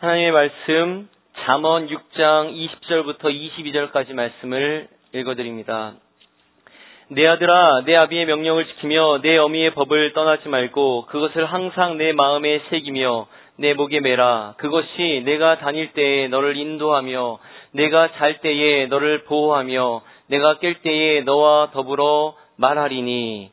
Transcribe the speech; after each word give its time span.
하나님의 0.00 0.30
말씀 0.30 1.08
잠언 1.44 1.88
6장 1.88 2.54
20절부터 2.54 3.24
22절까지 3.24 4.12
말씀을 4.12 4.86
읽어드립니다. 5.12 5.94
내 7.08 7.26
아들아 7.26 7.82
내 7.84 7.96
아비의 7.96 8.26
명령을 8.26 8.68
지키며 8.68 9.22
내 9.22 9.36
어미의 9.38 9.74
법을 9.74 10.12
떠나지 10.12 10.48
말고 10.48 11.06
그것을 11.06 11.46
항상 11.46 11.96
내 11.96 12.12
마음에 12.12 12.60
새기며 12.70 13.26
내 13.56 13.74
목에 13.74 13.98
매라 13.98 14.54
그것이 14.58 15.22
내가 15.24 15.58
다닐 15.58 15.92
때에 15.92 16.28
너를 16.28 16.56
인도하며 16.56 17.38
내가 17.72 18.12
잘 18.12 18.40
때에 18.40 18.86
너를 18.86 19.24
보호하며 19.24 20.02
내가 20.28 20.58
깰 20.58 20.80
때에 20.80 21.22
너와 21.22 21.72
더불어 21.72 22.36
말하리니 22.56 23.50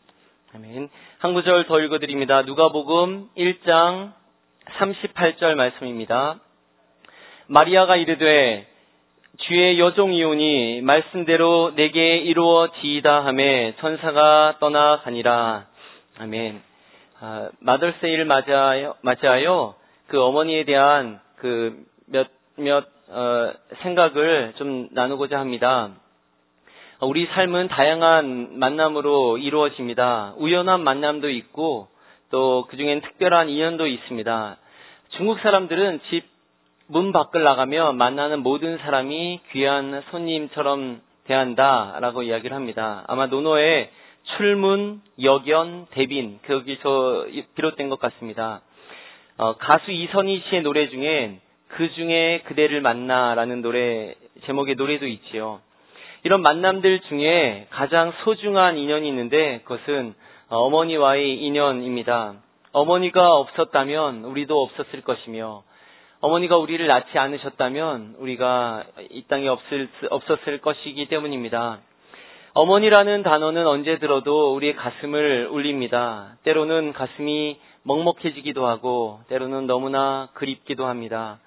아멘. 0.54 0.89
한 1.18 1.34
구절 1.34 1.66
더 1.66 1.80
읽어드립니다. 1.80 2.43
누가복음 2.43 3.30
1장 3.36 4.24
38절 4.66 5.55
말씀입니다. 5.55 6.39
마리아가 7.48 7.95
이르되 7.95 8.67
주의 9.48 9.80
여종이오니 9.80 10.81
말씀대로 10.81 11.73
내게 11.76 12.17
이루어지이다 12.17 13.25
함에 13.25 13.75
천사가 13.80 14.58
떠나가니라. 14.59 15.66
아멘. 16.20 16.62
아, 17.20 17.49
마더세일 17.59 18.25
맞아요, 18.25 18.95
맞아요. 19.02 19.75
그 20.08 20.22
어머니에 20.22 20.63
대한 20.63 21.20
그 21.38 21.84
몇, 22.08 22.27
몇, 22.58 22.86
어, 23.09 23.53
생각을 23.81 24.53
좀 24.58 24.88
나누고자 24.91 25.39
합니다. 25.39 25.91
우리 27.02 27.25
삶은 27.25 27.67
다양한 27.67 28.58
만남으로 28.58 29.38
이루어집니다. 29.38 30.36
우연한 30.38 30.81
만남도 30.81 31.30
있고 31.30 31.89
또 32.31 32.66
그중엔 32.70 33.02
특별한 33.02 33.50
인연도 33.50 33.86
있습니다. 33.88 34.58
중국 35.17 35.39
사람들은 35.39 36.01
집 36.09 36.35
문 36.87 37.11
밖을 37.11 37.41
나가면 37.41 37.97
만나는 37.97 38.43
모든 38.43 38.77
사람이 38.77 39.39
귀한 39.52 40.03
손님처럼 40.11 41.02
대한다라고 41.25 42.22
이야기를 42.22 42.55
합니다. 42.55 43.03
아마 43.07 43.25
노노의 43.25 43.89
출문, 44.38 45.02
역연, 45.19 45.88
대빈 45.91 46.39
거기서 46.45 47.25
비롯된 47.55 47.89
것 47.89 47.99
같습니다. 47.99 48.61
어, 49.38 49.55
가수 49.57 49.91
이선희 49.91 50.44
씨의 50.47 50.61
노래 50.61 50.88
중엔 50.89 51.41
그 51.69 51.91
중에 51.94 52.44
그대를 52.45 52.81
만나라는 52.81 53.63
노래 53.63 54.13
제목의 54.45 54.75
노래도 54.75 55.07
있지요. 55.07 55.61
이런 56.23 56.44
만남들 56.44 57.00
중에 57.02 57.66
가장 57.72 58.13
소중한 58.23 58.77
인연이 58.77 59.07
있는데 59.09 59.61
그것은 59.63 60.13
어머니와의 60.50 61.38
인연입니다. 61.44 62.35
어머니가 62.76 63.36
없었다면 63.36 64.26
우리도 64.26 64.62
없었을 64.62 65.00
것이며 65.00 65.64
어머니가 66.20 66.58
우리를 66.58 66.86
낳지 66.86 67.18
않으셨다면 67.18 68.16
우리가 68.20 68.84
이 69.12 69.23
땅에 69.30 69.48
없을, 69.48 69.88
없었을 70.09 70.59
것이기 70.59 71.06
때문입니다. 71.06 71.80
어머니라는 72.53 73.23
단어는 73.23 73.66
언제 73.66 73.98
들어도 73.98 74.53
우리의 74.56 74.76
가슴을 74.76 75.48
울립니다. 75.52 76.36
때로는 76.44 76.92
가슴이 76.92 77.58
먹먹해지기도 77.84 78.68
하고 78.68 79.22
때로는 79.30 79.68
너무나 79.68 80.28
그립기도 80.34 80.86
합니다. 80.86 81.40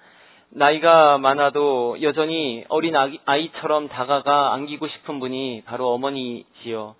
나이가 0.49 1.19
많아도 1.19 2.01
여전히 2.01 2.65
어린 2.69 2.95
아이처럼 3.25 3.87
다가가 3.87 4.53
안기고 4.53 4.87
싶은 4.87 5.19
분이 5.19 5.61
바로 5.67 5.89
어머니지요. 5.89 6.95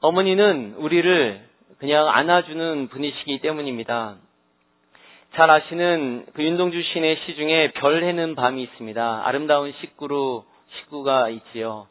어머니는 0.00 0.74
우리를 0.76 1.49
그냥 1.80 2.10
안아주는 2.10 2.88
분이시기 2.88 3.38
때문입니다. 3.38 4.16
잘 5.32 5.50
아시는 5.50 6.26
그 6.34 6.44
윤동주 6.44 6.82
시인의 6.82 7.16
시 7.24 7.36
중에 7.36 7.72
별 7.72 8.04
해는 8.04 8.34
밤이 8.34 8.62
있습니다. 8.62 9.22
아름다운 9.24 9.72
식구로 9.80 10.44
식구가 10.76 11.30
있지요. 11.30 11.86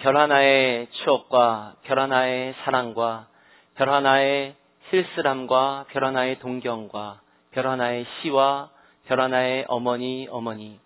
별 0.00 0.18
하나의 0.18 0.88
추억과 0.90 1.72
별 1.84 2.00
하나의 2.00 2.54
사랑과 2.64 3.28
별 3.76 3.88
하나의 3.88 4.56
쓸쓸함과 4.90 5.86
별 5.88 6.04
하나의 6.04 6.38
동경과 6.40 7.20
별 7.52 7.66
하나의 7.66 8.04
시와 8.20 8.68
별 9.06 9.22
하나의 9.22 9.64
어머니 9.68 10.28
어머니 10.30 10.78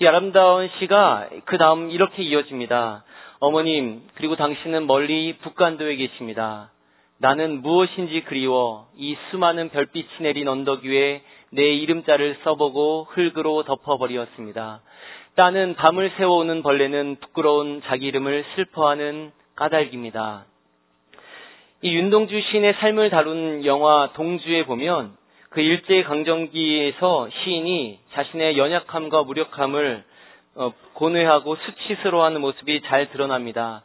이 0.00 0.06
아름다운 0.06 0.70
시가 0.78 1.30
그 1.46 1.58
다음 1.58 1.90
이렇게 1.90 2.22
이어집니다. 2.22 3.02
어머님 3.40 4.02
그리고 4.14 4.36
당신은 4.36 4.86
멀리 4.86 5.36
북간도에 5.38 5.96
계십니다. 5.96 6.70
나는 7.20 7.62
무엇인지 7.62 8.22
그리워 8.22 8.86
이 8.96 9.16
수많은 9.30 9.70
별빛이 9.70 10.08
내린 10.20 10.46
언덕 10.46 10.84
위에 10.84 11.22
내 11.50 11.62
이름자를 11.62 12.38
써보고 12.44 13.08
흙으로 13.10 13.64
덮어버리었습니다. 13.64 14.80
따는 15.34 15.74
밤을 15.74 16.12
새워오는 16.16 16.62
벌레는 16.62 17.16
부끄러운 17.20 17.82
자기 17.86 18.06
이름을 18.06 18.44
슬퍼하는 18.54 19.32
까닭입니다. 19.56 20.44
이 21.82 21.94
윤동주 21.94 22.40
시인의 22.40 22.74
삶을 22.74 23.10
다룬 23.10 23.64
영화 23.64 24.10
동주에 24.14 24.64
보면 24.64 25.16
그 25.50 25.60
일제 25.60 26.02
강점기에서 26.04 27.28
시인이 27.30 27.98
자신의 28.12 28.58
연약함과 28.58 29.24
무력함을 29.24 30.04
어, 30.56 30.72
고뇌하고 30.94 31.56
수치스러워하는 31.56 32.40
모습이 32.40 32.82
잘 32.82 33.10
드러납니다. 33.10 33.82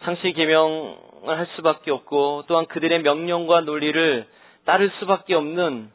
상시 0.00 0.32
개명을 0.32 0.96
할 1.26 1.46
수밖에 1.56 1.90
없고 1.90 2.44
또한 2.46 2.66
그들의 2.66 3.02
명령과 3.02 3.62
논리를 3.62 4.26
따를 4.64 4.90
수밖에 4.98 5.34
없는 5.34 5.90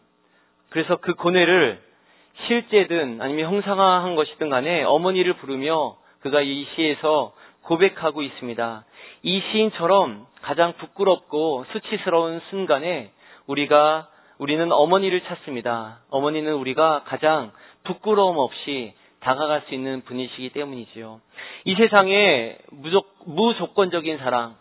그래서 0.69 0.97
그 0.97 1.13
고뇌를 1.13 1.81
실제든 2.47 3.22
아니면 3.22 3.45
형상화한 3.45 4.16
것이든 4.16 4.50
간에 4.50 4.84
어머니를 4.84 5.34
부르며 5.34 5.95
그가 6.22 6.41
이 6.41 6.66
시에서 6.75 7.34
고백하고 7.63 8.22
있습니다. 8.22 8.85
이 9.23 9.41
시인처럼 9.51 10.25
가장 10.41 10.73
부끄럽고 10.73 11.66
수치스러운 11.72 12.41
순간에 12.50 13.11
우리가 13.47 14.07
우리는 14.40 14.72
어머니를 14.72 15.22
찾습니다. 15.25 16.00
어머니는 16.09 16.53
우리가 16.53 17.03
가장 17.06 17.51
부끄러움 17.84 18.38
없이 18.38 18.94
다가갈 19.21 19.63
수 19.67 19.73
있는 19.73 20.01
분이시기 20.01 20.49
때문이지요. 20.49 21.21
이 21.65 21.75
세상에 21.75 22.57
무조, 22.71 23.03
무조건적인 23.25 24.17
사랑, 24.17 24.55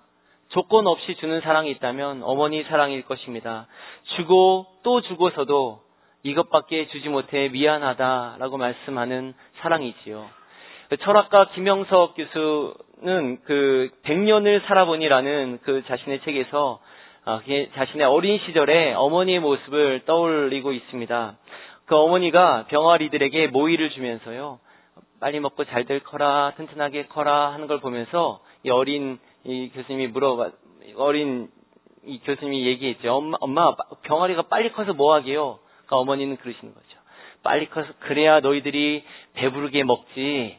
조건 0.51 0.87
없이 0.87 1.15
주는 1.17 1.41
사랑이 1.41 1.71
있다면 1.73 2.23
어머니 2.23 2.63
사랑일 2.65 3.03
것입니다. 3.05 3.67
주고 4.17 4.67
또 4.83 5.01
주고서도 5.01 5.81
이것밖에 6.23 6.89
주지 6.89 7.09
못해 7.09 7.49
미안하다라고 7.49 8.59
말씀하는 8.59 9.35
사랑이지요. 9.61 10.29
철학가 11.03 11.51
김영석 11.51 12.15
교수는 12.17 13.39
그 13.45 13.91
100년을 14.05 14.67
살아보니라는 14.67 15.61
그 15.63 15.83
자신의 15.87 16.21
책에서 16.23 16.81
어, 17.27 17.41
자신의 17.75 18.07
어린 18.07 18.41
시절에 18.47 18.95
어머니의 18.95 19.41
모습을 19.41 20.01
떠올리고 20.07 20.73
있습니다. 20.73 21.37
그 21.91 21.97
어머니가 21.97 22.67
병아리들에게 22.69 23.49
모이를 23.49 23.91
주면서요. 23.91 24.61
빨리 25.19 25.41
먹고 25.41 25.65
잘 25.65 25.87
될 25.87 25.99
커라, 26.05 26.53
튼튼하게 26.57 27.07
커라 27.07 27.53
하는 27.53 27.67
걸 27.67 27.81
보면서 27.81 28.41
이 28.63 28.71
어린 28.71 29.19
이 29.43 29.71
교수님이 29.75 30.07
물어봐, 30.07 30.51
어린 30.95 31.49
이 32.07 32.21
교수님이 32.21 32.65
얘기했죠. 32.67 33.13
엄마, 33.13 33.39
엄마 33.41 33.75
병아리가 34.05 34.43
빨리 34.43 34.71
커서 34.71 34.95
뭐 34.95 35.15
하게요? 35.15 35.59
그러니까 35.87 35.97
어머니는 35.97 36.37
그러시는 36.37 36.73
거죠. 36.73 36.87
빨리 37.43 37.69
커서 37.69 37.89
그래야 37.99 38.39
너희들이 38.39 39.03
배부르게 39.35 39.83
먹지. 39.83 40.59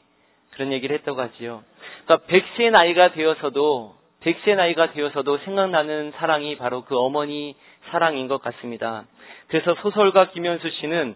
그런 0.50 0.74
얘기를 0.74 0.97
했다고 0.97 1.22
하지요. 1.22 1.64
그러니까 2.03 2.28
백세의 2.28 2.72
나이가 2.72 3.14
되어서도 3.14 3.96
백세 4.20 4.56
나이가 4.56 4.91
되어서도 4.91 5.38
생각나는 5.40 6.12
사랑이 6.18 6.58
바로 6.58 6.84
그 6.84 6.97
어머니 6.97 7.56
사랑인 7.90 8.28
것 8.28 8.42
같습니다. 8.42 9.06
그래서 9.47 9.75
소설가 9.81 10.30
김현수 10.30 10.69
씨는 10.69 11.16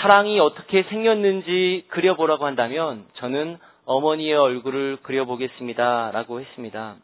사랑이 0.00 0.38
어떻게 0.40 0.82
생겼는지 0.84 1.84
그려보라고 1.88 2.44
한다면 2.44 3.04
저는 3.14 3.58
어머니의 3.86 4.34
얼굴을 4.34 4.98
그려보겠습니다. 5.02 6.10
라고 6.12 6.40
했습니다. 6.40 6.96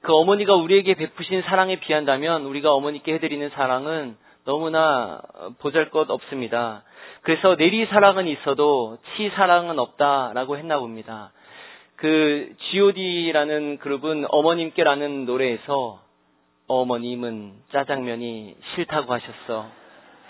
그 0.00 0.14
어머니가 0.14 0.54
우리에게 0.54 0.94
베푸신 0.94 1.42
사랑에 1.42 1.80
비한다면 1.80 2.44
우리가 2.44 2.72
어머니께 2.72 3.14
해드리는 3.14 3.50
사랑은 3.50 4.16
너무나 4.44 5.20
보잘 5.60 5.90
것 5.90 6.10
없습니다. 6.10 6.82
그래서 7.22 7.56
내리 7.56 7.86
사랑은 7.86 8.26
있어도 8.28 8.98
치 9.16 9.30
사랑은 9.30 9.78
없다라고 9.78 10.58
했나 10.58 10.78
봅니다. 10.78 11.32
그 11.96 12.52
G.O.D라는 12.58 13.78
그룹은 13.78 14.26
어머님께라는 14.28 15.24
노래에서 15.24 16.03
어머님은 16.66 17.52
짜장면이 17.72 18.56
싫다고 18.74 19.12
하셨어. 19.12 19.66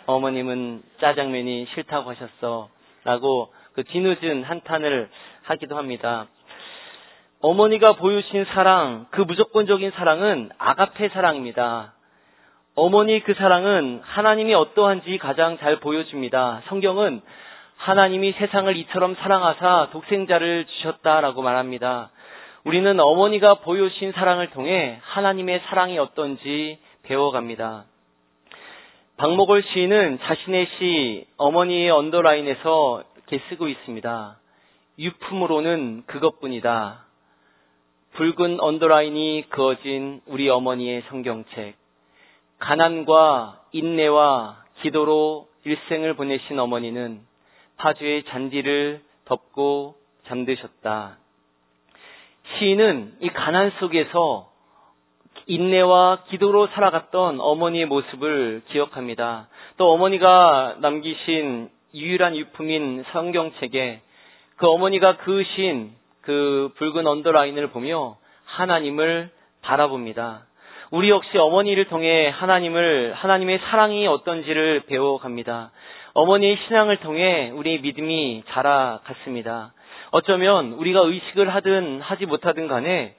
어머님은 0.07 0.83
짜장면이 1.01 1.67
싫다고 1.75 2.11
하셨어. 2.11 2.69
라고 3.05 3.53
그 3.75 3.85
뒤늦은 3.85 4.45
한탄을 4.45 5.09
하기도 5.45 5.77
합니다. 5.77 6.27
어머니가 7.41 7.97
보여주신 7.97 8.47
사랑, 8.47 9.07
그 9.11 9.21
무조건적인 9.21 9.91
사랑은 9.93 10.51
아가페 10.59 11.11
사랑입니다. 11.11 11.93
어머니 12.75 13.21
그 13.21 13.35
사랑은 13.35 14.01
하나님이 14.03 14.55
어떠한지 14.55 15.19
가장 15.19 15.59
잘 15.59 15.79
보여줍니다. 15.79 16.63
성경은 16.69 17.21
하나님이 17.77 18.33
세상을 18.33 18.75
이처럼 18.79 19.15
사랑하사 19.17 19.91
독생자를 19.93 20.65
주셨다라고 20.67 21.43
말합니다. 21.43 22.11
우리는 22.65 22.99
어머니가 22.99 23.57
보여주신 23.57 24.13
사랑을 24.13 24.49
통해 24.51 24.99
하나님의 25.03 25.61
사랑이 25.67 25.99
어떤지 25.99 26.79
배워갑니다. 27.03 27.85
박목월 29.19 29.63
시인은 29.63 30.19
자신의 30.23 30.69
시 30.79 31.27
어머니의 31.37 31.91
언더라인에서 31.91 33.05
이렇게 33.17 33.43
쓰고 33.51 33.69
있습니다. 33.69 34.39
유품으로는 34.99 36.05
그것뿐이다. 36.07 37.05
붉은 38.15 38.59
언더라인이 38.61 39.45
그어진 39.51 40.23
우리 40.25 40.49
어머니의 40.49 41.03
성경책. 41.11 41.77
가난과 42.61 43.61
인내와 43.73 44.65
기도로 44.81 45.49
일생을 45.65 46.15
보내신 46.15 46.59
어머니는 46.59 47.21
파주의 47.77 48.25
잔디를 48.25 49.03
덮고 49.27 49.97
잠드셨다. 50.29 51.19
시인은 52.59 53.15
이 53.21 53.29
가난 53.31 53.73
속에서 53.79 54.49
인내와 55.47 56.25
기도로 56.29 56.69
살아갔던 56.69 57.41
어머니의 57.41 57.87
모습을 57.87 58.63
기억합니다. 58.69 59.49
또 59.77 59.93
어머니가 59.93 60.77
남기신 60.79 61.71
유일한 61.95 62.37
유품인 62.37 63.05
성경책에 63.13 64.01
그 64.57 64.67
어머니가 64.69 65.17
그으신 65.19 65.93
그 66.23 66.71
붉은 66.77 67.07
언더라인을 67.07 67.69
보며 67.69 68.17
하나님을 68.45 69.31
바라봅니다. 69.63 70.43
우리 70.91 71.11
역시 71.11 71.37
어머니를 71.37 71.87
통해 71.87 72.29
하나님을, 72.29 73.15
하나님의 73.15 73.59
사랑이 73.71 74.07
어떤지를 74.07 74.83
배워갑니다. 74.87 75.73
어머니의 76.15 76.57
신앙을 76.67 76.99
통해 76.99 77.51
우리의 77.51 77.81
믿음이 77.81 78.45
자라갔습니다. 78.49 79.73
어쩌면 80.15 80.75
우리가 80.75 81.01
의식을 81.01 81.53
하든 81.53 82.01
하지 82.01 82.25
못하든 82.27 82.69
간에 82.69 83.17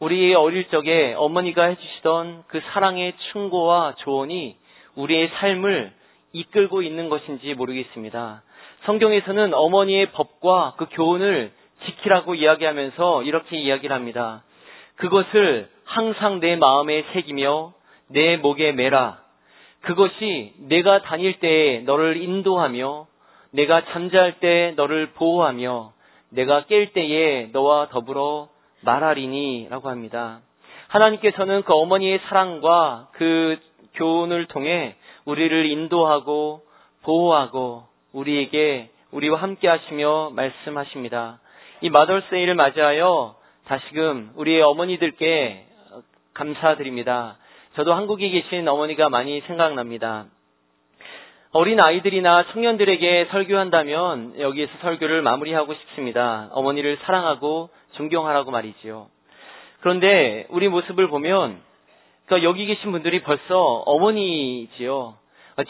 우리의 0.00 0.34
어릴 0.34 0.68
적에 0.70 1.14
어머니가 1.16 1.66
해주시던 1.66 2.42
그 2.48 2.60
사랑의 2.72 3.14
충고와 3.30 3.94
조언이 3.98 4.56
우리의 4.96 5.30
삶을 5.34 5.92
이끌고 6.32 6.82
있는 6.82 7.08
것인지 7.08 7.54
모르겠습니다. 7.54 8.42
성경에서는 8.86 9.54
어머니의 9.54 10.10
법과 10.10 10.74
그 10.78 10.86
교훈을 10.90 11.52
지키라고 11.84 12.34
이야기하면서 12.34 13.22
이렇게 13.22 13.58
이야기를 13.58 13.94
합니다. 13.94 14.42
그것을 14.96 15.70
항상 15.84 16.40
내 16.40 16.56
마음에 16.56 17.04
새기며 17.12 17.72
내 18.08 18.36
목에 18.38 18.72
매라. 18.72 19.20
그것이 19.82 20.54
내가 20.58 21.02
다닐 21.02 21.38
때에 21.38 21.82
너를 21.82 22.16
인도하며 22.16 23.06
내가 23.52 23.84
잠잘 23.92 24.40
때 24.40 24.72
너를 24.74 25.12
보호하며 25.12 25.92
내가 26.32 26.64
깰 26.64 26.92
때에 26.92 27.50
너와 27.52 27.88
더불어 27.88 28.48
말하리니 28.82 29.68
라고 29.70 29.88
합니다. 29.88 30.40
하나님께서는 30.88 31.62
그 31.62 31.72
어머니의 31.72 32.20
사랑과 32.28 33.08
그 33.12 33.58
교훈을 33.94 34.46
통해 34.46 34.96
우리를 35.24 35.66
인도하고 35.66 36.62
보호하고 37.02 37.84
우리에게 38.12 38.90
우리와 39.12 39.40
함께 39.40 39.68
하시며 39.68 40.30
말씀하십니다. 40.30 41.40
이 41.80 41.90
마더세일을 41.90 42.54
맞이하여 42.54 43.36
다시금 43.66 44.32
우리의 44.36 44.62
어머니들께 44.62 45.66
감사드립니다. 46.34 47.36
저도 47.74 47.94
한국에 47.94 48.28
계신 48.30 48.66
어머니가 48.68 49.08
많이 49.08 49.40
생각납니다. 49.42 50.26
어린 51.54 51.78
아이들이나 51.82 52.46
청년들에게 52.52 53.26
설교한다면 53.30 54.40
여기에서 54.40 54.72
설교를 54.80 55.20
마무리하고 55.20 55.74
싶습니다. 55.74 56.48
어머니를 56.52 56.96
사랑하고 57.04 57.68
존경하라고 57.92 58.50
말이지요. 58.50 59.08
그런데 59.80 60.46
우리 60.48 60.68
모습을 60.68 61.08
보면 61.08 61.60
그러니까 62.24 62.48
여기 62.48 62.64
계신 62.64 62.90
분들이 62.90 63.22
벌써 63.22 63.60
어머니지요. 63.84 65.14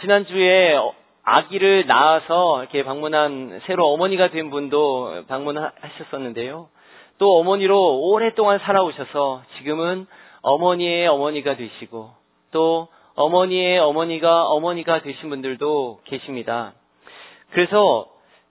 지난주에 0.00 0.78
아기를 1.24 1.88
낳아서 1.88 2.60
이렇게 2.60 2.84
방문한 2.84 3.62
새로 3.66 3.88
어머니가 3.88 4.30
된 4.30 4.50
분도 4.50 5.24
방문하셨었는데요. 5.26 6.68
또 7.18 7.38
어머니로 7.40 8.02
오랫동안 8.02 8.60
살아오셔서 8.60 9.42
지금은 9.58 10.06
어머니의 10.42 11.08
어머니가 11.08 11.56
되시고 11.56 12.10
또 12.52 12.86
어머니의 13.14 13.78
어머니가 13.78 14.46
어머니가 14.46 15.02
되신 15.02 15.28
분들도 15.28 16.00
계십니다. 16.04 16.72
그래서 17.50 18.06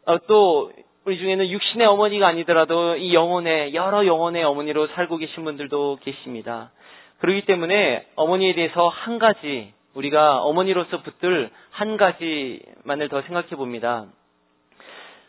어, 0.06 0.18
또 0.28 0.72
우리 1.06 1.18
중에는 1.18 1.50
육신의 1.50 1.88
어머니가 1.88 2.28
아니더라도 2.28 2.96
이 2.96 3.14
영혼의 3.14 3.74
여러 3.74 4.06
영혼의 4.06 4.44
어머니로 4.44 4.88
살고 4.88 5.18
계신 5.18 5.44
분들도 5.44 6.00
계십니다. 6.04 6.72
그렇기 7.20 7.46
때문에 7.46 8.06
어머니에 8.16 8.54
대해서 8.54 8.88
한 8.88 9.18
가지 9.18 9.74
우리가 9.96 10.42
어머니로서 10.44 11.02
붙들 11.02 11.50
한 11.72 11.98
가지만을 11.98 13.10
더 13.10 13.22
생각해 13.24 13.50
봅니다. 13.50 14.06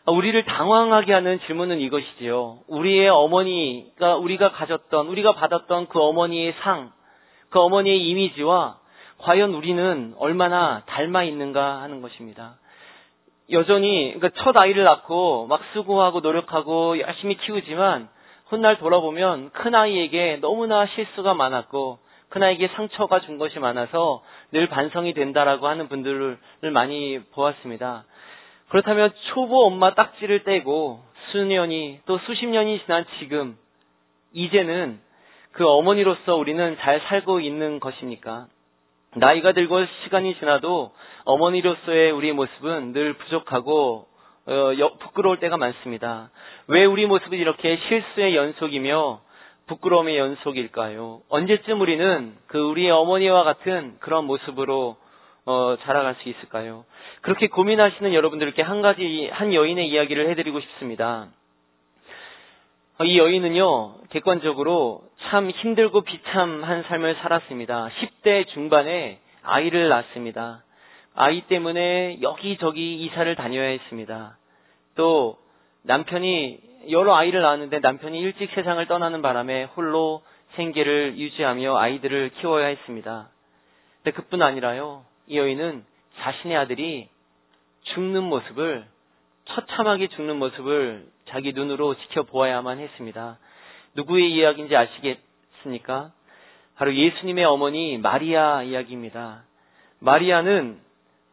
우리를 0.06 0.44
당황하게 0.44 1.12
하는 1.12 1.38
질문은 1.46 1.80
이것이지요. 1.80 2.58
우리의 2.66 3.08
어머니가 3.08 4.16
우리가 4.16 4.52
가졌던, 4.52 5.06
우리가 5.06 5.32
받았던 5.34 5.88
그 5.88 6.00
어머니의 6.00 6.54
상, 6.60 6.92
그 7.50 7.60
어머니의 7.60 8.08
이미지와 8.08 8.78
과연 9.22 9.54
우리는 9.54 10.14
얼마나 10.18 10.82
닮아 10.86 11.22
있는가 11.24 11.80
하는 11.80 12.02
것입니다. 12.02 12.56
여전히, 13.50 14.12
그러니까 14.14 14.42
첫 14.42 14.58
아이를 14.60 14.84
낳고 14.84 15.46
막 15.46 15.60
수고하고 15.72 16.20
노력하고 16.20 16.98
열심히 16.98 17.36
키우지만 17.36 18.08
훗날 18.46 18.78
돌아보면 18.78 19.50
큰 19.52 19.74
아이에게 19.74 20.38
너무나 20.40 20.86
실수가 20.86 21.34
많았고 21.34 21.98
큰 22.30 22.42
아이에게 22.42 22.68
상처가 22.68 23.20
준 23.20 23.38
것이 23.38 23.58
많아서 23.58 24.22
늘 24.52 24.68
반성이 24.68 25.14
된다라고 25.14 25.68
하는 25.68 25.88
분들을 25.88 26.38
많이 26.72 27.20
보았습니다. 27.32 28.04
그렇다면 28.70 29.12
초보 29.28 29.66
엄마 29.66 29.94
딱지를 29.94 30.44
떼고 30.44 31.02
수년이 31.30 32.00
또 32.06 32.18
수십 32.26 32.46
년이 32.46 32.80
지난 32.84 33.04
지금 33.18 33.56
이제는 34.32 34.98
그 35.52 35.68
어머니로서 35.68 36.36
우리는 36.36 36.76
잘 36.80 37.00
살고 37.00 37.40
있는 37.40 37.80
것입니까? 37.80 38.46
나이가 39.14 39.52
들고 39.52 39.84
시간이 40.04 40.38
지나도 40.38 40.92
어머니로서의 41.24 42.12
우리의 42.12 42.32
모습은 42.32 42.92
늘 42.92 43.12
부족하고 43.14 44.06
어, 44.46 44.72
부끄러울 45.00 45.38
때가 45.38 45.56
많습니다. 45.56 46.30
왜 46.66 46.84
우리 46.84 47.06
모습이 47.06 47.36
이렇게 47.36 47.78
실수의 47.88 48.34
연속이며 48.34 49.20
부끄러움의 49.66 50.16
연속일까요? 50.16 51.20
언제쯤 51.28 51.80
우리는 51.80 52.34
그 52.46 52.58
우리의 52.58 52.90
어머니와 52.90 53.44
같은 53.44 53.96
그런 54.00 54.24
모습으로 54.24 54.96
어, 55.44 55.76
자라갈 55.82 56.14
수 56.16 56.28
있을까요? 56.28 56.84
그렇게 57.20 57.48
고민하시는 57.48 58.14
여러분들께 58.14 58.62
한 58.62 58.80
가지, 58.80 59.28
한 59.32 59.52
여인의 59.52 59.88
이야기를 59.88 60.30
해드리고 60.30 60.60
싶습니다. 60.60 61.28
어, 62.98 63.04
이 63.04 63.18
여인은요, 63.18 63.94
객관적으로 64.10 65.02
참 65.22 65.50
힘들고 65.50 66.02
비참한 66.02 66.82
삶을 66.82 67.16
살았습니다. 67.22 67.88
10대 67.88 68.46
중반에 68.48 69.18
아이를 69.42 69.88
낳습니다. 69.88 70.62
아이 71.14 71.40
때문에 71.42 72.18
여기저기 72.20 73.02
이사를 73.02 73.34
다녀야 73.34 73.68
했습니다. 73.68 74.36
또 74.94 75.38
남편이 75.84 76.58
여러 76.90 77.14
아이를 77.14 77.40
낳았는데 77.40 77.78
남편이 77.78 78.18
일찍 78.18 78.50
세상을 78.54 78.84
떠나는 78.86 79.22
바람에 79.22 79.64
홀로 79.64 80.22
생계를 80.56 81.16
유지하며 81.16 81.76
아이들을 81.76 82.32
키워야 82.40 82.66
했습니다. 82.66 83.30
근데 84.02 84.10
그뿐 84.14 84.42
아니라요. 84.42 85.04
이 85.28 85.38
여인은 85.38 85.84
자신의 86.18 86.56
아들이 86.58 87.08
죽는 87.94 88.22
모습을 88.24 88.84
처참하게 89.46 90.08
죽는 90.08 90.38
모습을 90.38 91.06
자기 91.28 91.52
눈으로 91.52 91.94
지켜보아야만 91.96 92.78
했습니다. 92.78 93.38
누구의 93.94 94.32
이야기인지 94.32 94.74
아시겠습니까? 94.76 96.12
바로 96.76 96.94
예수님의 96.94 97.44
어머니 97.44 97.98
마리아 97.98 98.62
이야기입니다. 98.62 99.44
마리아는 100.00 100.80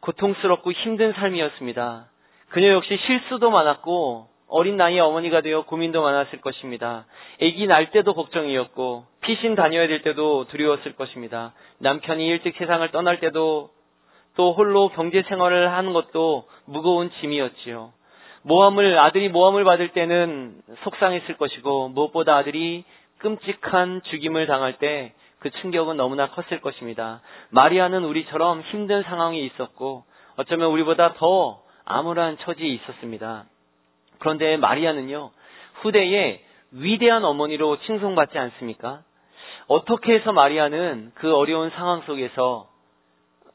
고통스럽고 0.00 0.72
힘든 0.72 1.12
삶이었습니다. 1.12 2.06
그녀 2.50 2.68
역시 2.72 2.98
실수도 3.06 3.50
많았고 3.50 4.28
어린 4.48 4.76
나이에 4.76 4.98
어머니가 5.00 5.40
되어 5.40 5.62
고민도 5.62 6.02
많았을 6.02 6.40
것입니다. 6.40 7.06
아기 7.40 7.66
날 7.66 7.90
때도 7.92 8.14
걱정이었고 8.14 9.04
피신 9.22 9.54
다녀야 9.54 9.86
될 9.86 10.02
때도 10.02 10.46
두려웠을 10.48 10.96
것입니다. 10.96 11.52
남편이 11.78 12.26
일찍 12.26 12.56
세상을 12.56 12.88
떠날 12.90 13.20
때도 13.20 13.70
또 14.36 14.52
홀로 14.52 14.88
경제 14.88 15.22
생활을 15.22 15.72
하는 15.72 15.92
것도 15.92 16.48
무거운 16.66 17.10
짐이었지요. 17.20 17.92
모함을 18.42 18.98
아들이 18.98 19.28
모함을 19.28 19.64
받을 19.64 19.88
때는 19.90 20.54
속상했을 20.82 21.36
것이고 21.36 21.88
무엇보다 21.90 22.36
아들이 22.36 22.84
끔찍한 23.18 24.02
죽임을 24.04 24.46
당할 24.46 24.78
때 24.78 25.14
그 25.40 25.50
충격은 25.50 25.96
너무나 25.96 26.28
컸을 26.30 26.60
것입니다. 26.60 27.22
마리아는 27.48 28.04
우리처럼 28.04 28.60
힘든 28.60 29.02
상황이 29.02 29.44
있었고 29.46 30.04
어쩌면 30.36 30.70
우리보다 30.70 31.14
더 31.14 31.62
암울한 31.86 32.38
처지에 32.38 32.68
있었습니다. 32.68 33.44
그런데 34.18 34.58
마리아는요, 34.58 35.30
후대에 35.80 36.44
위대한 36.72 37.24
어머니로 37.24 37.80
칭송받지 37.80 38.38
않습니까? 38.38 39.00
어떻게 39.66 40.14
해서 40.14 40.32
마리아는 40.32 41.12
그 41.14 41.34
어려운 41.34 41.70
상황 41.70 42.02
속에서 42.02 42.68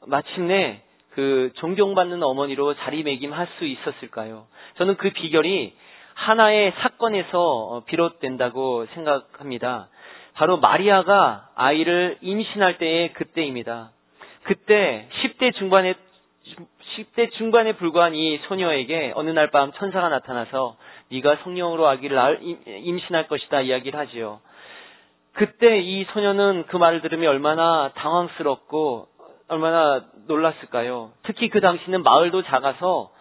마침내 0.08 0.82
그 1.16 1.50
존경받는 1.56 2.22
어머니로 2.22 2.74
자리매김할 2.74 3.48
수 3.58 3.66
있었을까요? 3.66 4.48
저는 4.78 4.98
그 4.98 5.12
비결이 5.12 5.74
하나의 6.14 6.74
사건에서 6.80 7.84
비롯된다고 7.86 8.86
생각합니다. 8.94 9.88
바로 10.34 10.58
마리아가 10.58 11.48
아이를 11.56 12.18
임신할 12.20 12.78
때의 12.80 13.14
그때입니다. 13.14 13.92
그때 14.44 15.08
10대 15.24 15.56
중반에 15.56 15.96
10대 16.98 17.32
중반에 17.32 17.78
불과한 17.78 18.14
이 18.14 18.38
소녀에게 18.50 19.14
어느 19.16 19.30
날 19.30 19.52
밤 19.52 19.72
천사가 19.72 20.10
나타나서 20.10 20.76
네가 21.12 21.38
성령으로 21.44 21.88
아기를 21.88 22.40
임신할 22.68 23.28
것이다 23.30 23.62
이야기를 23.62 23.98
하지요. 23.98 24.42
그때 25.32 25.80
이 25.80 26.06
소녀는 26.12 26.66
그 26.68 26.76
말을 26.76 27.02
들으며 27.02 27.30
얼마나 27.30 27.92
당황스럽고 27.96 29.08
얼마나 29.48 30.06
놀랐을까요? 30.28 31.12
특히 31.24 31.50
그 31.50 31.62
당시는 31.62 32.04
마을도 32.04 32.44
작아서 32.44 33.12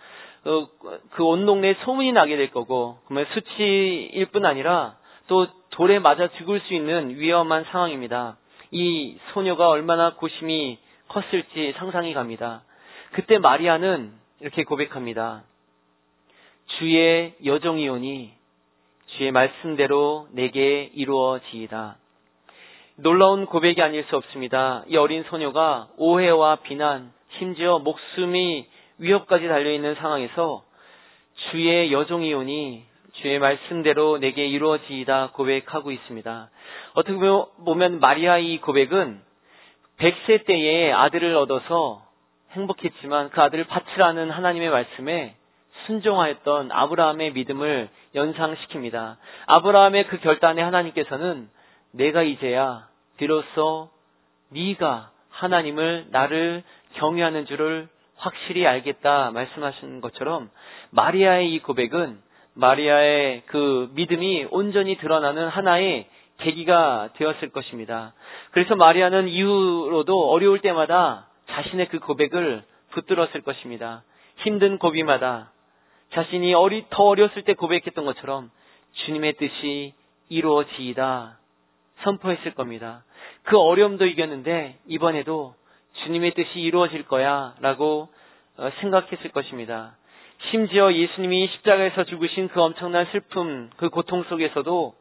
어, 0.47 0.67
그온 1.13 1.47
동네에 1.47 1.75
소문이 1.85 2.13
나게 2.13 2.37
될 2.37 2.51
거고 2.51 2.99
그러면 3.07 3.27
수치일 3.33 4.27
뿐 4.27 4.45
아니라 4.45 4.97
또 5.27 5.47
돌에 5.71 5.99
맞아 5.99 6.29
죽을 6.39 6.61
수 6.61 6.75
있는 6.75 7.19
위험한 7.19 7.65
상황입니다. 7.65 8.37
이 8.71 9.19
소녀가 9.33 9.69
얼마나 9.69 10.15
고심이 10.15 10.79
컸을지 11.09 11.75
상상이 11.79 12.13
갑니다. 12.15 12.63
그때 13.13 13.39
마리아는 13.39 14.13
이렇게 14.41 14.65
고백합니다. 14.65 15.45
주의 16.79 17.35
여정이오니 17.45 18.33
주의 19.17 19.31
말씀대로 19.31 20.29
내게 20.33 20.91
이루어지이다. 20.95 21.97
놀라운 22.97 23.47
고백이 23.47 23.83
아닐 23.83 24.05
수 24.05 24.17
없습니다. 24.17 24.85
이 24.87 24.97
어린 24.97 25.25
소녀가 25.25 25.89
오해와 25.97 26.57
비난, 26.57 27.13
심지어 27.39 27.81
목숨이 27.81 28.69
위협까지 28.99 29.49
달려있는 29.49 29.97
상황에서 29.97 30.63
주의 31.51 31.93
여종이오니 31.93 32.85
주의 33.15 33.39
말씀대로 33.41 34.19
내게 34.19 34.47
이루어지이다 34.47 35.31
고백하고 35.33 35.91
있습니다. 35.91 36.51
어떻게 36.95 37.19
보면 37.65 37.99
마리아의 37.99 38.59
고백은 38.59 39.21
100세 39.99 40.47
때에 40.47 40.93
아들을 40.93 41.35
얻어서 41.37 42.03
행복했지만 42.53 43.31
그 43.31 43.41
아들을 43.41 43.65
바치라는 43.65 44.31
하나님의 44.31 44.71
말씀에 44.71 45.35
순종하였던 45.87 46.71
아브라함의 46.71 47.33
믿음을 47.33 47.89
연상시킵니다. 48.15 49.17
아브라함의 49.47 50.07
그 50.07 50.21
결단에 50.21 50.63
하나님께서는 50.63 51.49
내가 51.95 52.23
이제야 52.23 52.87
비로소 53.17 53.89
네가 54.51 55.11
하나님을 55.31 56.07
나를 56.11 56.63
경외하는 56.95 57.47
줄을 57.47 57.89
확실히 58.17 58.67
알겠다 58.67 59.31
말씀하신 59.33 60.01
것처럼 60.01 60.51
마리아의 60.91 61.53
이 61.53 61.59
고백은 61.61 62.19
마리아의 62.55 63.43
그 63.47 63.91
믿음이 63.95 64.49
온전히 64.51 64.97
드러나는 64.97 65.49
하나의 65.49 66.07
계기가 66.39 67.11
되었을 67.15 67.51
것입니다. 67.51 68.13
그래서 68.51 68.77
마리아는 68.77 69.29
이후로도 69.29 70.31
어려울 70.31 70.61
때마다 70.61 71.29
자신의 71.49 71.89
그 71.89 71.99
고백을 71.99 72.65
붙들었을 72.91 73.43
것입니다. 73.43 74.03
힘든 74.39 74.79
고비마다 74.79 75.53
자신이 76.13 76.55
어리, 76.55 76.85
더 76.91 77.05
어렸을 77.05 77.43
때 77.43 77.55
고백했던 77.55 78.05
것처럼 78.05 78.51
주님의 78.93 79.35
뜻이 79.35 79.95
이루어지이다 80.29 81.39
선포했을 82.03 82.55
겁니다. 82.55 83.05
그 83.45 83.59
어려움도 83.59 84.07
이겼는데 84.07 84.79
이번에도 84.87 85.55
주님의 86.03 86.35
뜻이 86.35 86.61
이루어질 86.61 87.05
거야 87.07 87.55
라고 87.61 88.09
어, 88.57 88.71
생각했을 88.81 89.31
것입니다. 89.31 89.97
심지어 90.51 90.93
예수님이 90.93 91.49
십자가에서 91.49 92.05
죽으신 92.05 92.49
그 92.49 92.61
엄청난 92.61 93.07
슬픔, 93.07 93.71
그 93.77 93.89
고통 93.89 94.25
속에서도 94.25 94.95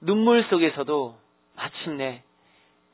눈물 0.00 0.44
속에서도 0.44 1.16
마침내 1.56 2.22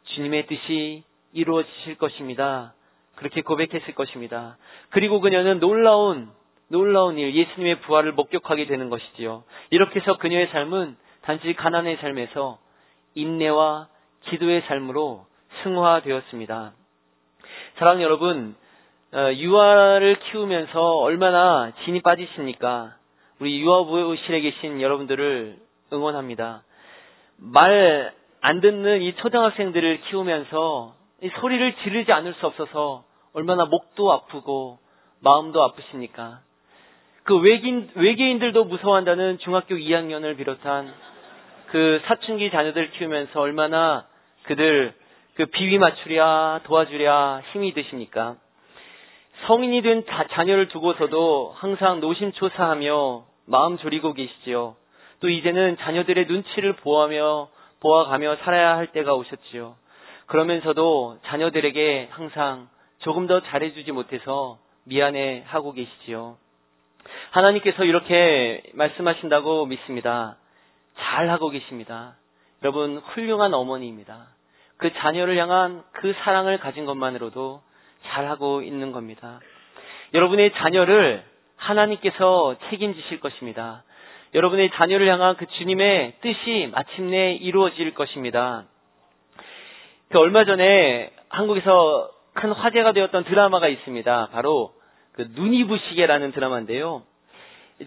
주님의 0.05 0.47
뜻이 0.47 1.05
이루어지실 1.33 1.97
것입니다. 1.97 2.75
그렇게 3.17 3.43
고백했을 3.43 3.95
것입니다. 3.95 4.57
그리고 4.91 5.21
그녀는 5.21 5.61
놀라운 5.61 6.31
놀라운 6.69 7.19
일, 7.19 7.35
예수님의 7.35 7.81
부활을 7.81 8.13
목격하게 8.13 8.67
되는 8.67 8.91
것이지요. 8.91 9.43
이렇게 9.71 10.01
해서 10.01 10.17
그녀의 10.19 10.49
삶은 10.49 10.97
단지 11.23 11.53
가난의 11.55 11.97
삶에서 11.97 12.59
인내와 13.15 13.89
기도의 14.23 14.63
삶으로 14.63 15.27
승화되었습니다. 15.63 16.73
사랑 17.77 18.03
여러분, 18.03 18.55
어, 19.13 19.33
유아를 19.33 20.19
키우면서 20.21 20.97
얼마나 20.97 21.73
진이 21.85 22.01
빠지십니까? 22.03 22.95
우리 23.41 23.61
유아부실에 23.61 24.41
계신 24.41 24.81
여러분들을 24.81 25.59
응원합니다. 25.93 26.63
말 27.39 28.21
안 28.43 28.61
듣는 28.61 29.03
이 29.03 29.15
초등학생들을 29.17 30.01
키우면서 30.03 30.95
소리를 31.41 31.77
지르지 31.83 32.11
않을 32.11 32.35
수 32.35 32.47
없어서 32.47 33.05
얼마나 33.35 33.67
목도 33.67 34.11
아프고 34.13 34.79
마음도 35.21 35.63
아프십니까? 35.63 36.41
그 37.25 37.37
외계인, 37.37 37.91
외계인들도 37.95 38.65
무서워한다는 38.65 39.39
중학교 39.41 39.75
2학년을 39.75 40.39
비롯한 40.39 40.93
그 41.71 42.01
사춘기 42.05 42.51
자녀들 42.51 42.91
키우면서 42.91 43.41
얼마나 43.41 44.05
그들 44.45 44.93
그 45.35 45.47
비위 45.47 45.79
맞추랴 45.79 46.61
도와주랴 46.65 47.43
힘이 47.53 47.73
드십니까? 47.73 48.37
성인이 49.47 49.81
된 49.83 50.05
자녀를 50.33 50.69
두고서도 50.69 51.55
항상 51.57 52.01
노심초사하며 52.01 53.25
마음 53.47 53.79
졸이고 53.79 54.13
계시지요. 54.15 54.75
또 55.21 55.29
이제는 55.29 55.77
자녀들의 55.79 56.27
눈치를 56.27 56.75
보아며 56.75 57.49
보아가며 57.81 58.37
살아야 58.43 58.77
할 58.77 58.89
때가 58.89 59.15
오셨지요. 59.15 59.77
그러면서도 60.27 61.19
자녀들에게 61.27 62.09
항상 62.11 62.69
조금 62.99 63.29
더 63.29 63.41
잘해주지 63.41 63.93
못해서 63.93 64.59
미안해 64.85 65.45
하고 65.47 65.73
계시지요. 65.73 66.37
하나님께서 67.31 67.85
이렇게 67.85 68.63
말씀하신다고 68.75 69.67
믿습니다. 69.67 70.37
잘 71.01 71.29
하고 71.31 71.51
계십니다. 71.51 72.17
여러분, 72.63 72.99
훌륭한 72.99 73.55
어머니입니다. 73.55 74.29
그 74.77 74.93
자녀를 74.95 75.37
향한 75.37 75.83
그 75.93 76.15
사랑을 76.23 76.59
가진 76.59 76.87
것만으로도 76.87 77.63
잘하고 78.05 78.63
있는 78.63 78.93
겁니다. 78.93 79.41
여러분의 80.15 80.53
자녀를 80.55 81.23
하나님께서 81.57 82.57
책임지실 82.71 83.21
것입니다. 83.21 83.85
여러분의 84.35 84.71
자녀를 84.71 85.09
향한 85.09 85.37
그 85.37 85.47
주님의 85.47 86.15
뜻이 86.21 86.71
마침내 86.73 87.35
이루어질 87.35 87.95
것입니다. 87.95 88.65
그 90.09 90.19
얼마 90.19 90.45
전에 90.45 91.13
한국에서 91.29 92.11
큰 92.35 92.53
화제가 92.53 92.93
되었던 92.93 93.25
드라마가 93.25 93.69
있습니다. 93.69 94.29
바로 94.33 94.73
그 95.13 95.29
눈이 95.35 95.65
부시게라는 95.65 96.33
드라마인데요. 96.33 97.03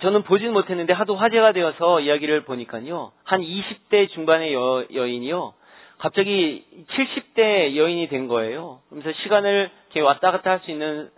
저는 0.01 0.23
보진 0.23 0.53
못했는데 0.53 0.93
하도 0.93 1.15
화제가 1.15 1.51
되어서 1.51 1.99
이야기를 1.99 2.45
보니까요. 2.45 3.11
한 3.23 3.41
20대 3.41 4.09
중반의 4.11 4.53
여, 4.53 4.85
여인이요. 4.93 5.53
갑자기 5.99 6.65
70대 6.89 7.75
여인이 7.75 8.07
된 8.09 8.27
거예요. 8.27 8.79
그러면서 8.89 9.17
시간을 9.21 9.69
이렇게 9.85 10.01
왔다 10.01 10.31
갔다 10.31 10.51
할 10.51 10.59
수 10.61 10.71
있는 10.71 11.09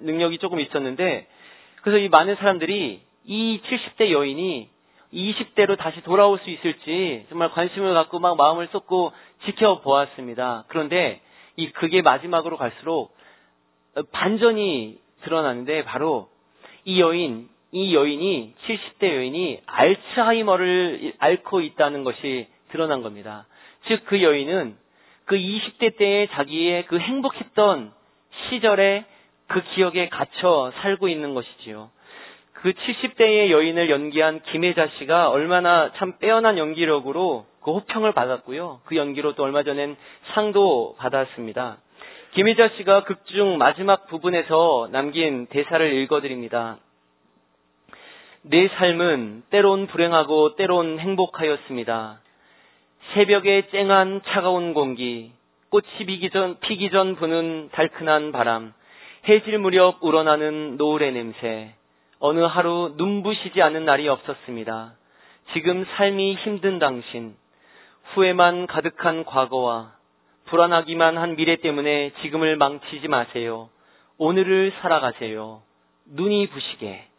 능력이 0.00 0.38
조금 0.38 0.60
있었는데, 0.60 1.26
그래서 1.82 1.98
이 1.98 2.08
많은 2.08 2.36
사람들이 2.36 3.00
이 3.24 3.60
70대 3.64 4.10
여인이 4.10 4.68
20대로 5.12 5.76
다시 5.78 6.02
돌아올 6.02 6.38
수 6.40 6.50
있을지 6.50 7.26
정말 7.28 7.50
관심을 7.50 7.94
갖고 7.94 8.18
막 8.18 8.36
마음을 8.36 8.68
쏟고 8.68 9.12
지켜보았습니다. 9.44 10.64
그런데 10.68 11.20
이 11.56 11.70
그게 11.70 12.02
마지막으로 12.02 12.56
갈수록 12.56 13.14
반전이 14.12 14.98
드러나는데 15.22 15.84
바로 15.84 16.28
이 16.84 17.00
여인, 17.00 17.48
이 17.72 17.94
여인이 17.94 18.54
70대 18.66 19.14
여인이 19.16 19.60
알츠하이머를 19.66 21.14
앓고 21.18 21.60
있다는 21.60 22.04
것이 22.04 22.46
드러난 22.70 23.02
겁니다. 23.02 23.46
즉 23.86 24.04
그 24.04 24.22
여인은 24.22 24.76
그 25.24 25.36
20대 25.36 25.96
때의 25.96 26.28
자기의 26.28 26.86
그 26.86 26.98
행복했던 26.98 27.92
시절에 28.48 29.04
그 29.48 29.62
기억에 29.74 30.08
갇혀 30.08 30.72
살고 30.82 31.08
있는 31.08 31.34
것이지요. 31.34 31.90
그 32.52 32.72
70대의 32.72 33.50
여인을 33.50 33.90
연기한 33.90 34.40
김혜자 34.50 34.88
씨가 34.98 35.30
얼마나 35.30 35.92
참 35.96 36.18
빼어난 36.18 36.58
연기력으로 36.58 37.46
그 37.62 37.72
호평을 37.72 38.12
받았고요. 38.12 38.80
그 38.84 38.96
연기로 38.96 39.34
또 39.34 39.42
얼마 39.44 39.62
전엔 39.62 39.96
상도 40.34 40.94
받았습니다. 40.98 41.78
김혜자 42.34 42.68
씨가 42.76 43.04
극중 43.04 43.58
마지막 43.58 44.06
부분에서 44.06 44.88
남긴 44.92 45.46
대사를 45.46 45.92
읽어드립니다. 45.92 46.78
내 48.44 48.66
삶은 48.66 49.44
때론 49.50 49.86
불행하고 49.86 50.56
때론 50.56 50.98
행복하였습니다. 50.98 52.18
새벽에 53.14 53.68
쨍한 53.68 54.22
차가운 54.26 54.74
공기, 54.74 55.30
꽃이 55.70 56.06
피기 56.06 56.28
전, 56.30 56.58
피기 56.58 56.90
전 56.90 57.14
부는 57.14 57.68
달큰한 57.70 58.32
바람, 58.32 58.72
해질 59.28 59.58
무렵 59.58 59.98
우러나는 60.00 60.76
노을의 60.76 61.12
냄새, 61.12 61.72
어느 62.18 62.40
하루 62.40 62.94
눈부시지 62.96 63.62
않은 63.62 63.84
날이 63.84 64.08
없었습니다. 64.08 64.94
지금 65.52 65.86
삶이 65.96 66.34
힘든 66.34 66.80
당신, 66.80 67.36
후회만 68.14 68.66
가득한 68.66 69.24
과거와 69.24 69.92
불안하기만 70.46 71.16
한 71.16 71.36
미래 71.36 71.54
때문에 71.56 72.10
지금을 72.22 72.56
망치지 72.56 73.06
마세요. 73.06 73.68
오늘을 74.18 74.72
살아가세요. 74.80 75.62
눈이 76.06 76.48
부시게 76.48 77.11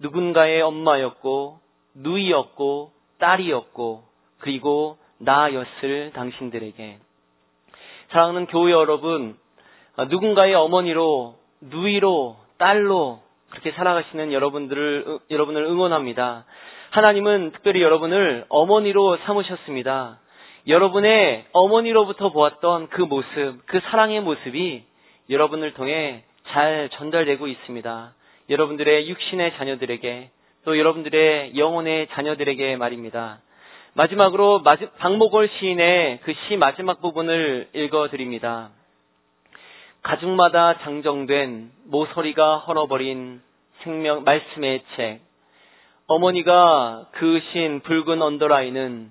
누군가의 0.00 0.62
엄마였고 0.62 1.58
누이였고 1.94 2.92
딸이었고 3.18 4.04
그리고 4.38 4.98
나였을 5.18 6.12
당신들에게 6.12 6.98
사랑하는 8.10 8.46
교회 8.46 8.72
여러분 8.72 9.36
누군가의 10.08 10.54
어머니로 10.54 11.36
누이로 11.60 12.36
딸로 12.58 13.20
그렇게 13.50 13.72
살아가시는 13.72 14.32
여러분들을 14.32 15.18
여러분을 15.30 15.64
응원합니다. 15.64 16.44
하나님은 16.90 17.52
특별히 17.52 17.82
여러분을 17.82 18.44
어머니로 18.48 19.18
삼으셨습니다. 19.18 20.18
여러분의 20.68 21.46
어머니로부터 21.52 22.30
보았던 22.32 22.88
그 22.88 23.02
모습, 23.02 23.66
그 23.66 23.80
사랑의 23.90 24.20
모습이 24.20 24.84
여러분을 25.30 25.74
통해 25.74 26.24
잘 26.48 26.88
전달되고 26.92 27.46
있습니다. 27.46 28.14
여러분들의 28.48 29.08
육신의 29.08 29.56
자녀들에게 29.56 30.30
또 30.64 30.78
여러분들의 30.78 31.56
영혼의 31.56 32.08
자녀들에게 32.08 32.76
말입니다. 32.76 33.40
마지막으로 33.94 34.62
박목월 34.98 35.48
시인의 35.58 36.20
그 36.20 36.32
시 36.32 36.56
마지막 36.56 37.00
부분을 37.00 37.68
읽어드립니다. 37.72 38.70
가죽마다 40.02 40.78
장정된 40.80 41.72
모서리가 41.86 42.58
헐어버린 42.58 43.40
생명 43.82 44.22
말씀의 44.24 44.82
책. 44.94 45.20
어머니가 46.06 47.06
그으신 47.12 47.80
붉은 47.80 48.22
언더라인은 48.22 49.10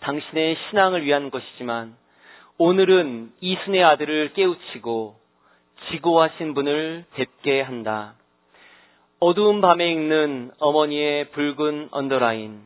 당신의 0.00 0.56
신앙을 0.68 1.04
위한 1.04 1.30
것이지만 1.30 1.96
오늘은 2.58 3.32
이순의 3.40 3.82
아들을 3.82 4.34
깨우치고 4.34 5.16
지고하신 5.90 6.54
분을 6.54 7.04
뵙게 7.14 7.62
한다. 7.62 8.14
어두운 9.26 9.62
밤에 9.62 9.90
읽는 9.90 10.50
어머니의 10.58 11.30
붉은 11.30 11.88
언더라인. 11.92 12.60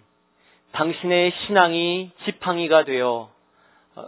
당신의 0.72 1.32
신앙이 1.46 2.10
지팡이가 2.24 2.84
되어 2.84 3.30
어, 3.94 4.04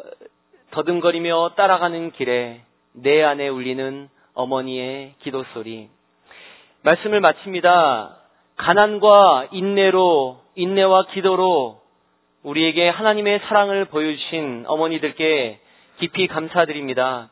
더듬거리며 0.72 1.52
따라가는 1.56 2.10
길에 2.10 2.60
내 2.92 3.22
안에 3.22 3.46
울리는 3.46 4.08
어머니의 4.34 5.14
기도 5.20 5.44
소리. 5.52 5.88
말씀을 6.82 7.20
마칩니다. 7.20 8.16
가난과 8.56 9.50
인내로, 9.52 10.40
인내와 10.56 11.06
기도로 11.12 11.80
우리에게 12.42 12.88
하나님의 12.88 13.42
사랑을 13.46 13.84
보여주신 13.84 14.64
어머니들께 14.66 15.60
깊이 16.00 16.26
감사드립니다. 16.26 17.30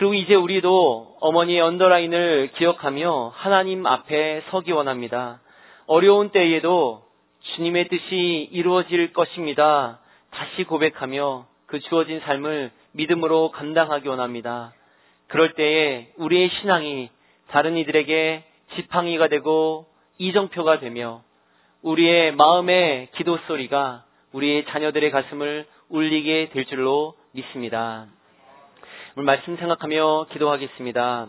그리고 0.00 0.14
이제 0.14 0.34
우리도 0.34 1.18
어머니의 1.20 1.60
언더라인을 1.60 2.52
기억하며 2.54 3.34
하나님 3.34 3.84
앞에 3.84 4.44
서기 4.50 4.72
원합니다. 4.72 5.42
어려운 5.86 6.30
때에도 6.30 7.02
주님의 7.40 7.88
뜻이 7.88 8.48
이루어질 8.50 9.12
것입니다. 9.12 10.00
다시 10.30 10.64
고백하며 10.64 11.44
그 11.66 11.80
주어진 11.80 12.18
삶을 12.20 12.70
믿음으로 12.92 13.50
감당하기 13.50 14.08
원합니다. 14.08 14.72
그럴 15.26 15.52
때에 15.52 16.08
우리의 16.16 16.48
신앙이 16.48 17.10
다른 17.48 17.76
이들에게 17.76 18.44
지팡이가 18.76 19.28
되고 19.28 19.84
이정표가 20.16 20.78
되며 20.78 21.20
우리의 21.82 22.32
마음의 22.36 23.08
기도 23.16 23.36
소리가 23.46 24.04
우리의 24.32 24.64
자녀들의 24.64 25.10
가슴을 25.10 25.66
울리게 25.90 26.52
될 26.54 26.64
줄로 26.64 27.16
믿습니다. 27.34 28.06
오늘 29.16 29.24
말씀 29.24 29.56
생각하며 29.56 30.26
기도하겠습니다. 30.32 31.26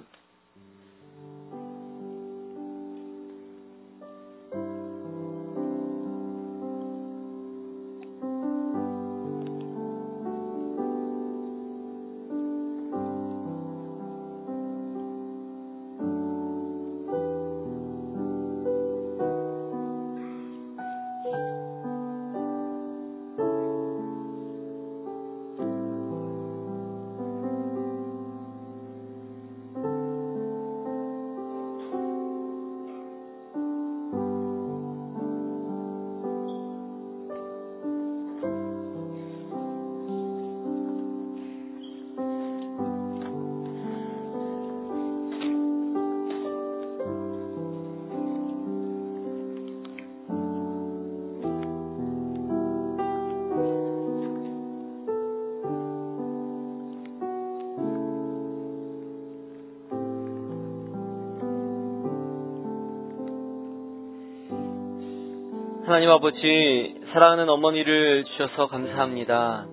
하나님 65.91 66.09
아버지, 66.09 66.95
사랑하는 67.11 67.49
어머니를 67.49 68.23
주셔서 68.23 68.67
감사합니다. 68.67 69.65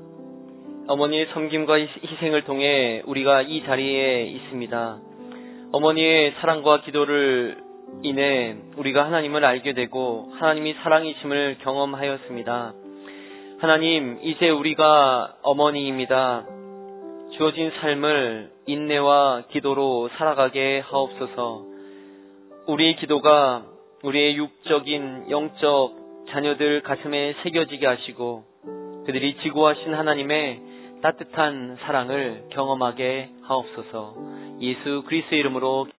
어머니의 0.89 1.29
섬김과 1.33 1.79
희생을 1.79 2.43
통해 2.43 3.03
우리가 3.07 3.43
이 3.43 3.63
자리에 3.65 4.25
있습니다. 4.25 4.99
어머니의 5.71 6.35
사랑과 6.41 6.81
기도를 6.81 7.59
인해 8.03 8.57
우리가 8.77 9.05
하나님을 9.05 9.45
알게 9.45 9.75
되고 9.75 10.33
하나님이 10.41 10.75
사랑이심을 10.83 11.59
경험하였습니다. 11.63 12.73
하나님, 13.61 14.19
이제 14.21 14.51
우리가 14.51 15.37
어머니입니다. 15.43 16.47
주어진 17.37 17.71
삶을 17.81 18.51
인내와 18.67 19.45
기도로 19.53 20.11
살아가게 20.19 20.81
하옵소서. 20.81 21.65
우리의 22.67 22.97
기도가 22.97 23.63
우리의 24.03 24.37
육적인 24.37 25.31
영적 25.31 26.08
자녀들 26.31 26.83
가슴에 26.83 27.35
새겨지게 27.43 27.87
하시고 27.87 28.45
그들이 29.07 29.37
지고하신 29.43 29.95
하나님의 29.95 30.61
따뜻한 31.03 31.79
사랑을 31.81 32.45
경험하게 32.51 33.31
하옵소서. 33.43 34.15
예수 34.61 35.05
그리스의 35.07 35.41
이름으로 35.41 35.89